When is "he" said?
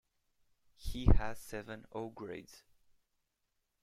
0.77-1.05